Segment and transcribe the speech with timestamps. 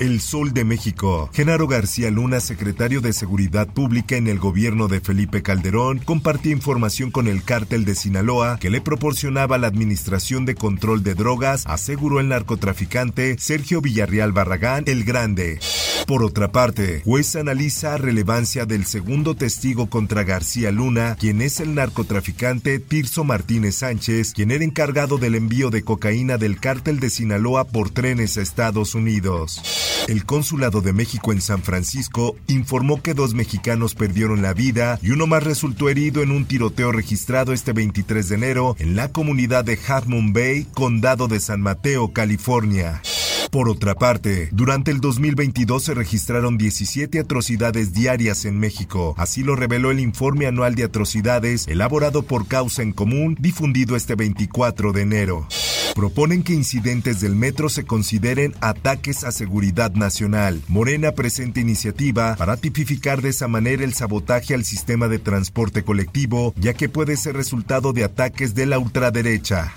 [0.00, 1.28] El Sol de México.
[1.32, 7.10] Genaro García Luna, secretario de Seguridad Pública en el gobierno de Felipe Calderón, compartió información
[7.10, 12.20] con el cártel de Sinaloa que le proporcionaba la Administración de Control de Drogas, aseguró
[12.20, 15.58] el narcotraficante Sergio Villarreal Barragán el Grande.
[16.06, 21.74] Por otra parte, juez analiza relevancia del segundo testigo contra García Luna, quien es el
[21.74, 27.64] narcotraficante Tirso Martínez Sánchez, quien era encargado del envío de cocaína del cártel de Sinaloa
[27.64, 29.60] por trenes a Estados Unidos.
[30.08, 35.10] El Consulado de México en San Francisco informó que dos mexicanos perdieron la vida y
[35.10, 39.64] uno más resultó herido en un tiroteo registrado este 23 de enero en la comunidad
[39.64, 43.02] de Half Bay, condado de San Mateo, California.
[43.50, 49.14] Por otra parte, durante el 2022 se registraron 17 atrocidades diarias en México.
[49.16, 54.16] Así lo reveló el informe anual de atrocidades elaborado por Causa en Común, difundido este
[54.16, 55.46] 24 de enero.
[55.94, 60.62] Proponen que incidentes del metro se consideren ataques a seguridad nacional.
[60.68, 66.54] Morena presenta iniciativa para tipificar de esa manera el sabotaje al sistema de transporte colectivo,
[66.56, 69.72] ya que puede ser resultado de ataques de la ultraderecha.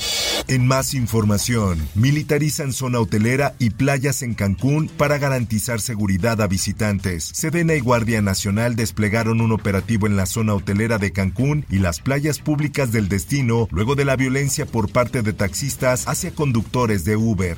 [0.51, 7.31] En más información, militarizan zona hotelera y playas en Cancún para garantizar seguridad a visitantes.
[7.33, 12.01] Sedena y Guardia Nacional desplegaron un operativo en la zona hotelera de Cancún y las
[12.01, 17.15] playas públicas del destino luego de la violencia por parte de taxistas hacia conductores de
[17.15, 17.55] Uber.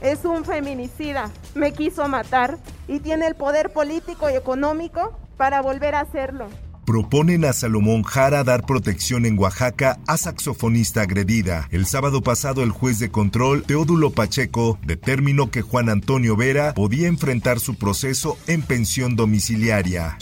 [0.00, 2.56] Es un feminicida, me quiso matar
[2.88, 6.48] y tiene el poder político y económico para volver a hacerlo
[6.86, 11.68] proponen a Salomón Jara dar protección en Oaxaca a saxofonista agredida.
[11.70, 17.08] El sábado pasado el juez de control, Teodulo Pacheco, determinó que Juan Antonio Vera podía
[17.08, 20.16] enfrentar su proceso en pensión domiciliaria.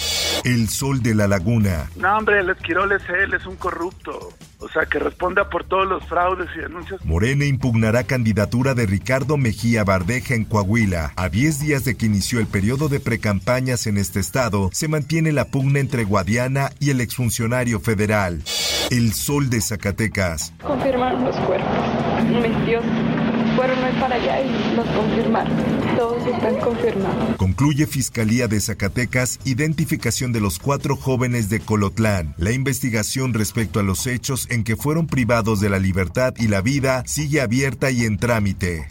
[0.44, 1.90] El sol de la laguna.
[1.96, 4.30] No, hombre, el Esquirol es él, es un corrupto.
[4.64, 7.04] O sea, que responda por todos los fraudes y denuncias.
[7.04, 11.12] Morena impugnará candidatura de Ricardo Mejía Bardeja en Coahuila.
[11.16, 15.32] A 10 días de que inició el periodo de precampañas en este estado, se mantiene
[15.32, 18.42] la pugna entre Guadiana y el exfuncionario federal.
[18.90, 20.54] El sol de Zacatecas.
[20.62, 21.68] Confirmaron los cuerpos.
[22.64, 22.82] Dios
[23.54, 25.52] fueron hoy para allá y los confirmaron.
[25.96, 27.36] Todos están confirmados.
[27.36, 32.34] Concluye Fiscalía de Zacatecas identificación de los cuatro jóvenes de Colotlán.
[32.36, 36.60] La investigación respecto a los hechos en que fueron privados de la libertad y la
[36.60, 38.86] vida sigue abierta y en trámite.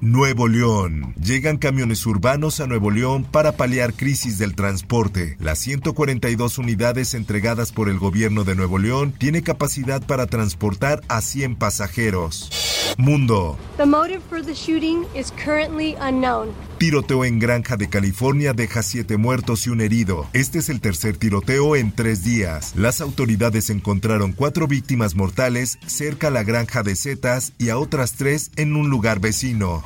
[0.00, 1.14] Nuevo León.
[1.20, 5.36] Llegan camiones urbanos a Nuevo León para paliar crisis del transporte.
[5.40, 11.20] Las 142 unidades entregadas por el gobierno de Nuevo León tiene capacidad para transportar a
[11.20, 12.94] 100 pasajeros.
[12.96, 13.58] Mundo.
[13.76, 16.67] The motive for the shooting is currently unknown.
[16.78, 20.28] Tiroteo en Granja de California deja siete muertos y un herido.
[20.32, 22.72] Este es el tercer tiroteo en tres días.
[22.76, 28.12] Las autoridades encontraron cuatro víctimas mortales cerca a la Granja de Zetas y a otras
[28.12, 29.82] tres en un lugar vecino.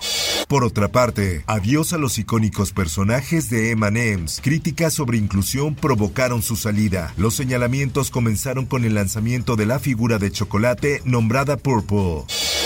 [0.49, 4.43] Por otra parte, adiós a los icónicos personajes de M&M's.
[4.43, 7.15] Críticas sobre inclusión provocaron su salida.
[7.17, 12.25] Los señalamientos comenzaron con el lanzamiento de la figura de chocolate nombrada Purple.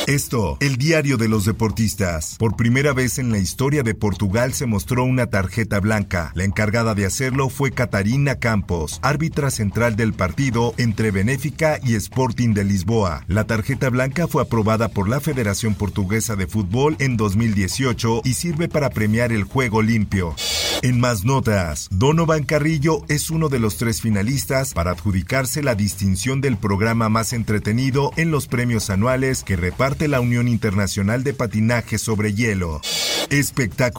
[0.08, 2.36] Esto, el diario de los deportistas.
[2.38, 6.32] Por primera vez en la historia de Portugal se mostró una tarjeta blanca.
[6.34, 12.54] La encargada de hacerlo fue Catarina Campos, árbitra central del partido entre Benéfica y Sporting
[12.54, 13.24] de Lisboa.
[13.28, 18.70] La tarjeta blanca fue aprobada por la Federación Portuguesa de Fútbol en 2018 y sirve
[18.70, 20.34] para premiar el juego limpio.
[20.80, 26.40] En más notas, Donovan Carrillo es uno de los tres finalistas para adjudicarse la distinción
[26.40, 31.98] del programa más entretenido en los premios anuales que reparte la Unión Internacional de Patinaje
[31.98, 32.80] sobre Hielo.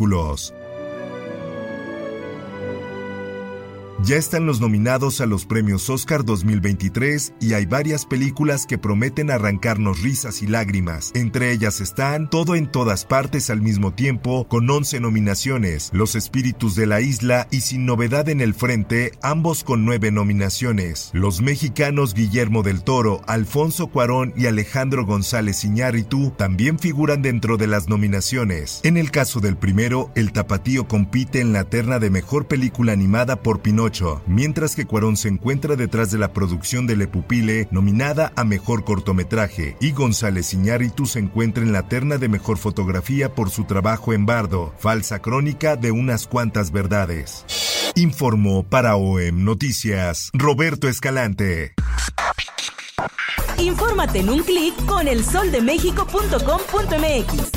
[0.08, 0.57] Espectáculos.
[4.04, 9.32] Ya están los nominados a los premios Oscar 2023 y hay varias películas que prometen
[9.32, 11.12] arrancarnos risas y lágrimas.
[11.16, 16.76] Entre ellas están Todo en todas partes al mismo tiempo, con 11 nominaciones, Los Espíritus
[16.76, 21.10] de la Isla y Sin Novedad en el Frente, ambos con 9 nominaciones.
[21.14, 27.66] Los mexicanos Guillermo del Toro, Alfonso Cuarón y Alejandro González Iñárritu también figuran dentro de
[27.66, 28.80] las nominaciones.
[28.84, 33.42] En el caso del primero, el tapatío compite en la terna de mejor película animada
[33.42, 33.87] por Pinochet
[34.26, 38.84] mientras que Cuarón se encuentra detrás de la producción de Le Pupile, nominada a Mejor
[38.84, 44.14] Cortometraje, y González Iñárritu se encuentra en la terna de Mejor Fotografía por su trabajo
[44.14, 47.46] en Bardo, falsa crónica de unas cuantas verdades.
[47.96, 51.74] Informó para OEM Noticias Roberto Escalante.
[53.58, 57.57] Infórmate en un clic con elsoldemexico.com.mx.